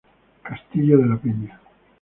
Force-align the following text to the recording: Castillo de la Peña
Castillo 0.41 0.97
de 0.97 1.05
la 1.05 1.15
Peña 1.17 1.61